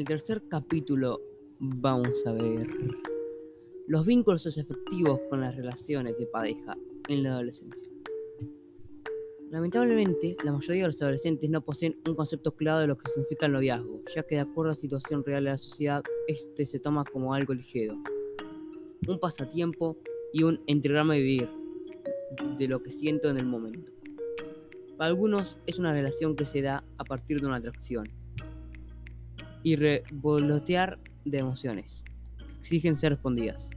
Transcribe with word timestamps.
el 0.00 0.06
tercer 0.06 0.42
capítulo 0.48 1.20
vamos 1.58 2.26
a 2.26 2.32
ver 2.32 2.66
los 3.86 4.06
vínculos 4.06 4.46
efectivos 4.46 5.20
con 5.28 5.42
las 5.42 5.54
relaciones 5.54 6.16
de 6.16 6.24
pareja 6.24 6.74
en 7.08 7.22
la 7.22 7.32
adolescencia. 7.32 7.86
Lamentablemente, 9.50 10.38
la 10.42 10.52
mayoría 10.52 10.84
de 10.84 10.88
los 10.88 11.02
adolescentes 11.02 11.50
no 11.50 11.60
poseen 11.62 12.00
un 12.08 12.14
concepto 12.14 12.56
claro 12.56 12.80
de 12.80 12.86
lo 12.86 12.96
que 12.96 13.10
significa 13.10 13.44
el 13.44 13.52
noviazgo, 13.52 14.00
ya 14.14 14.22
que 14.22 14.36
de 14.36 14.40
acuerdo 14.40 14.70
a 14.70 14.72
la 14.72 14.80
situación 14.80 15.22
real 15.22 15.44
de 15.44 15.50
la 15.50 15.58
sociedad, 15.58 16.02
este 16.26 16.64
se 16.64 16.80
toma 16.80 17.04
como 17.04 17.34
algo 17.34 17.52
ligero, 17.52 18.02
un 19.06 19.20
pasatiempo 19.20 19.98
y 20.32 20.44
un 20.44 20.62
entregarme 20.66 21.16
a 21.16 21.18
vivir 21.18 21.50
de 22.56 22.68
lo 22.68 22.82
que 22.82 22.90
siento 22.90 23.28
en 23.28 23.36
el 23.36 23.44
momento. 23.44 23.92
Para 24.96 25.08
algunos 25.08 25.58
es 25.66 25.78
una 25.78 25.92
relación 25.92 26.36
que 26.36 26.46
se 26.46 26.62
da 26.62 26.84
a 26.96 27.04
partir 27.04 27.40
de 27.40 27.46
una 27.46 27.56
atracción 27.56 28.19
y 29.62 29.76
revolotear 29.76 30.98
de 31.24 31.38
emociones 31.38 32.04
que 32.38 32.60
exigen 32.60 32.96
ser 32.96 33.12
respondidas 33.12 33.70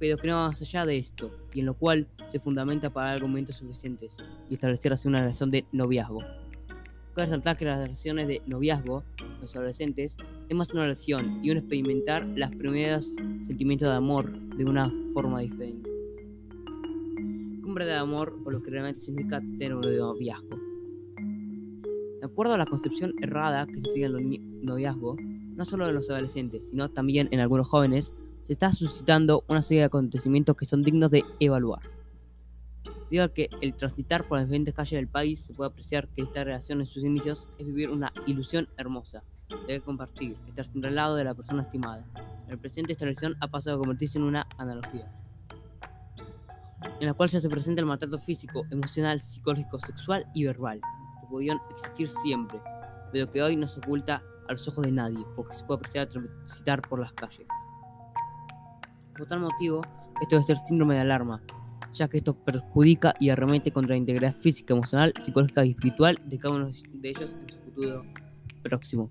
pero 0.00 0.16
que 0.16 0.26
no 0.26 0.36
va 0.36 0.48
más 0.48 0.60
allá 0.62 0.86
de 0.86 0.96
esto, 0.96 1.30
y 1.52 1.60
en 1.60 1.66
lo 1.66 1.74
cual 1.74 2.08
se 2.26 2.40
fundamenta 2.40 2.90
para 2.90 3.12
argumentos 3.12 3.56
suficientes 3.56 4.16
y 4.48 4.54
establecer 4.54 4.94
así 4.94 5.06
una 5.06 5.18
relación 5.18 5.50
de 5.50 5.66
noviazgo. 5.72 6.20
Cabe 7.14 7.26
resaltar 7.26 7.58
que 7.58 7.66
las 7.66 7.78
relaciones 7.78 8.26
de 8.26 8.40
noviazgo, 8.46 9.04
los 9.42 9.54
adolescentes, 9.54 10.16
es 10.48 10.56
más 10.56 10.70
una 10.70 10.82
relación 10.82 11.44
y 11.44 11.50
un 11.50 11.58
experimentar 11.58 12.26
los 12.26 12.50
primeros 12.50 13.14
sentimientos 13.46 13.90
de 13.90 13.94
amor 13.94 14.32
de 14.56 14.64
una 14.64 14.90
forma 15.12 15.40
diferente. 15.40 15.90
Cumbre 17.62 17.84
de 17.84 17.94
amor 17.94 18.38
o 18.46 18.50
lo 18.50 18.62
que 18.62 18.70
realmente 18.70 19.00
significa 19.00 19.40
tener 19.40 19.74
un 19.74 19.82
noviazgo. 19.82 20.69
De 22.20 22.26
acuerdo 22.26 22.52
a 22.52 22.58
la 22.58 22.66
concepción 22.66 23.14
errada 23.22 23.66
que 23.66 23.80
se 23.80 23.90
tiene 23.92 24.18
en 24.18 24.32
el 24.34 24.64
noviazgo, 24.64 25.16
no 25.18 25.64
solo 25.64 25.88
en 25.88 25.94
los 25.94 26.10
adolescentes, 26.10 26.68
sino 26.68 26.90
también 26.90 27.28
en 27.30 27.40
algunos 27.40 27.66
jóvenes, 27.66 28.12
se 28.42 28.52
está 28.52 28.74
suscitando 28.74 29.42
una 29.48 29.62
serie 29.62 29.80
de 29.80 29.86
acontecimientos 29.86 30.54
que 30.54 30.66
son 30.66 30.82
dignos 30.82 31.10
de 31.10 31.24
evaluar. 31.38 31.80
A 33.18 33.28
que 33.28 33.48
el 33.60 33.74
transitar 33.74 34.28
por 34.28 34.38
las 34.38 34.46
diferentes 34.46 34.74
calles 34.74 34.92
del 34.92 35.08
país 35.08 35.40
se 35.40 35.54
puede 35.54 35.70
apreciar 35.70 36.08
que 36.08 36.22
esta 36.22 36.44
relación 36.44 36.80
en 36.80 36.86
sus 36.86 37.02
inicios 37.02 37.48
es 37.58 37.66
vivir 37.66 37.90
una 37.90 38.12
ilusión 38.26 38.68
hermosa, 38.76 39.24
debe 39.66 39.80
compartir, 39.80 40.36
estar 40.46 40.66
siempre 40.66 40.90
al 40.90 40.96
lado 40.96 41.16
de 41.16 41.24
la 41.24 41.34
persona 41.34 41.62
estimada. 41.62 42.04
En 42.44 42.52
el 42.52 42.58
presente 42.58 42.92
esta 42.92 43.06
relación 43.06 43.34
ha 43.40 43.48
pasado 43.48 43.76
a 43.76 43.78
convertirse 43.80 44.18
en 44.18 44.24
una 44.24 44.46
analogía, 44.58 45.10
en 47.00 47.06
la 47.06 47.14
cual 47.14 47.30
se 47.30 47.48
presenta 47.48 47.80
el 47.80 47.86
maltrato 47.86 48.18
físico, 48.18 48.64
emocional, 48.70 49.20
psicológico, 49.22 49.80
sexual 49.80 50.26
y 50.34 50.44
verbal, 50.44 50.80
podían 51.30 51.60
existir 51.70 52.08
siempre, 52.08 52.60
pero 53.12 53.30
que 53.30 53.42
hoy 53.42 53.56
no 53.56 53.68
se 53.68 53.78
oculta 53.78 54.22
a 54.48 54.52
los 54.52 54.66
ojos 54.68 54.84
de 54.84 54.92
nadie, 54.92 55.24
porque 55.36 55.54
se 55.54 55.64
puede 55.64 55.78
apreciar 55.78 56.08
transitar 56.08 56.82
por 56.82 57.00
las 57.00 57.12
calles. 57.12 57.46
Por 59.16 59.26
tal 59.26 59.40
motivo, 59.40 59.82
esto 60.20 60.36
debe 60.36 60.44
ser 60.44 60.56
síndrome 60.58 60.94
de 60.94 61.00
alarma, 61.00 61.40
ya 61.92 62.08
que 62.08 62.18
esto 62.18 62.34
perjudica 62.34 63.14
y 63.18 63.30
arremete 63.30 63.72
contra 63.72 63.94
la 63.94 63.98
integridad 63.98 64.34
física, 64.34 64.74
emocional, 64.74 65.12
psicológica 65.18 65.64
y 65.64 65.70
espiritual 65.70 66.18
de 66.24 66.38
cada 66.38 66.54
uno 66.54 66.70
de 66.92 67.08
ellos 67.08 67.36
en 67.40 67.48
su 67.48 67.58
futuro 67.58 68.04
próximo. 68.62 69.10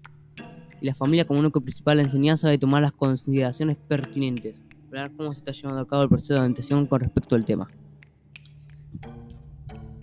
Y 0.82 0.86
la 0.86 0.96
familia 0.96 1.26
como 1.26 1.40
único 1.40 1.62
principal 1.62 1.98
de 1.98 2.04
enseñanza 2.04 2.48
debe 2.48 2.60
tomar 2.60 2.82
las 2.82 2.94
consideraciones 2.94 3.78
pertinentes 3.78 4.64
para 4.90 5.04
ver 5.04 5.12
cómo 5.16 5.34
se 5.34 5.40
está 5.40 5.52
llevando 5.52 5.82
a 5.82 5.88
cabo 5.88 6.04
el 6.04 6.10
proceso 6.10 6.34
de 6.34 6.40
orientación 6.40 6.86
con 6.86 7.02
respecto 7.02 7.36
al 7.36 7.46
tema. 7.46 7.68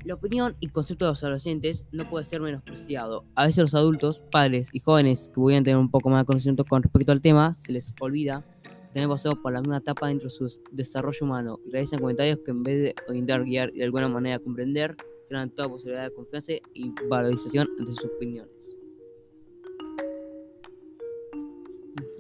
La 0.07 0.15
opinión 0.15 0.55
y 0.61 0.69
concepto 0.69 1.05
de 1.05 1.11
los 1.11 1.25
adolescentes 1.25 1.85
no 1.91 2.09
puede 2.09 2.25
ser 2.25 2.41
menospreciado. 2.41 3.25
A 3.35 3.47
veces 3.47 3.63
los 3.63 3.75
adultos, 3.75 4.23
padres 4.31 4.69
y 4.73 4.79
jóvenes 4.79 5.27
que 5.27 5.35
pudieran 5.35 5.65
tener 5.65 5.79
un 5.79 5.91
poco 5.91 6.11
más 6.11 6.23
de 6.23 6.27
conocimiento 6.27 6.65
con 6.65 6.81
respecto 6.81 7.11
al 7.11 7.21
tema, 7.21 7.57
se 7.57 7.73
les 7.73 7.93
olvida 8.01 8.47
tener 8.95 9.09
pasado 9.09 9.35
por 9.43 9.53
la 9.53 9.61
misma 9.61 9.79
etapa 9.79 10.07
dentro 10.07 10.29
de 10.29 10.31
su 10.37 10.63
desarrollo 10.71 11.19
humano 11.23 11.59
y 11.67 11.73
realizan 11.73 11.99
comentarios 11.99 12.39
que 12.45 12.53
en 12.53 12.63
vez 12.63 12.83
de 12.85 12.95
orientar, 13.09 13.43
guiar 13.43 13.71
y 13.75 13.79
de 13.79 13.85
alguna 13.85 14.09
manera 14.09 14.39
comprender, 14.39 14.95
crean 15.29 15.51
toda 15.51 15.69
posibilidad 15.69 16.05
de 16.05 16.15
confianza 16.15 16.53
y 16.73 16.93
valorización 17.09 17.69
ante 17.77 17.91
sus 17.91 18.05
opiniones. 18.05 18.77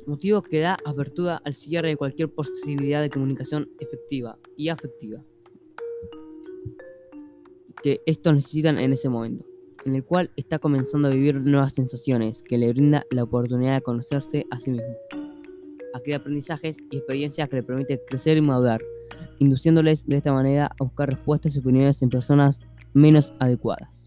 Motivo 0.08 0.42
que 0.42 0.58
da 0.58 0.76
apertura 0.84 1.40
al 1.44 1.54
cierre 1.54 1.90
de 1.90 1.96
cualquier 1.96 2.34
posibilidad 2.34 3.00
de 3.00 3.10
comunicación 3.10 3.70
efectiva 3.78 4.40
y 4.56 4.70
afectiva 4.70 5.22
que 7.82 8.00
estos 8.06 8.34
necesitan 8.34 8.78
en 8.78 8.92
ese 8.92 9.08
momento, 9.08 9.44
en 9.84 9.94
el 9.94 10.04
cual 10.04 10.30
está 10.36 10.58
comenzando 10.58 11.08
a 11.08 11.12
vivir 11.12 11.36
nuevas 11.36 11.74
sensaciones 11.74 12.42
que 12.42 12.58
le 12.58 12.72
brinda 12.72 13.04
la 13.10 13.24
oportunidad 13.24 13.74
de 13.74 13.82
conocerse 13.82 14.46
a 14.50 14.60
sí 14.60 14.70
mismo 14.70 14.96
a 15.96 16.00
crear 16.00 16.20
aprendizajes 16.20 16.78
y 16.90 16.98
experiencias 16.98 17.48
que 17.48 17.56
le 17.56 17.62
permiten 17.62 17.98
crecer 18.06 18.36
y 18.36 18.42
madurar, 18.42 18.82
induciéndoles 19.38 20.06
de 20.06 20.16
esta 20.18 20.32
manera 20.32 20.66
a 20.78 20.84
buscar 20.84 21.08
respuestas 21.08 21.56
y 21.56 21.58
opiniones 21.58 22.02
en 22.02 22.10
personas 22.10 22.60
menos 22.92 23.32
adecuadas. 23.38 24.04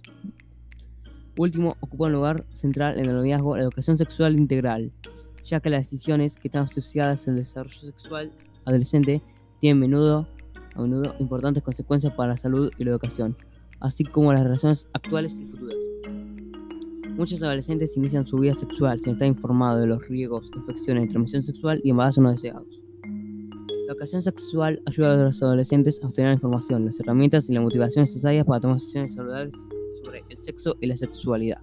Último, 1.38 1.75
ocupa 1.79 2.06
un 2.06 2.13
lugar 2.13 2.46
central 2.52 3.00
en 3.00 3.06
el 3.06 3.16
noviazgo 3.16 3.58
la 3.58 3.63
educación 3.63 3.97
sexual 3.97 4.35
integral, 4.35 4.91
ya 5.44 5.59
que 5.59 5.69
las 5.69 5.90
decisiones 5.90 6.35
que 6.35 6.50
están 6.50 6.63
asociadas 6.63 7.28
al 7.28 7.38
desarrollo 7.38 7.75
sexual 7.75 8.31
adolescente 8.66 9.24
tienen 9.59 9.79
menudo, 9.79 10.28
a 10.75 10.81
menudo 10.81 11.16
importantes 11.19 11.63
consecuencias 11.63 12.13
para 12.13 12.34
la 12.34 12.38
salud 12.38 12.72
y 12.78 12.84
la 12.84 12.91
educación, 12.91 13.35
así 13.79 14.03
como 14.03 14.34
las 14.34 14.44
relaciones 14.44 14.88
actuales 14.94 15.35
y 15.40 15.45
futuras. 15.45 15.78
Muchos 17.16 17.44
adolescentes 17.44 17.97
inician 17.97 18.25
su 18.25 18.38
vida 18.38 18.53
sexual 18.53 19.01
sin 19.01 19.13
estar 19.13 19.28
informados 19.28 19.81
de 19.81 19.88
los 19.88 20.07
riesgos, 20.07 20.51
infecciones, 20.56 21.09
transmisión 21.09 21.44
sexual 21.44 21.81
y 21.84 21.90
embarazos 21.90 22.23
no 22.23 22.31
deseados. 22.31 22.67
La 23.88 23.94
educación 23.94 24.22
sexual 24.22 24.81
ayuda 24.85 25.13
a 25.13 25.23
los 25.23 25.41
adolescentes 25.41 26.00
a 26.01 26.07
obtener 26.07 26.34
información, 26.34 26.85
las 26.85 27.00
herramientas 27.00 27.50
y 27.50 27.53
la 27.53 27.62
motivación 27.62 28.06
necesarias 28.06 28.45
para 28.45 28.62
tomar 28.62 28.78
decisiones 28.78 29.16
saludables 29.16 29.56
sobre 30.03 30.23
el 30.29 30.41
sexo 30.41 30.78
y 30.79 30.88
la 30.88 30.96
sexualidad. 30.96 31.61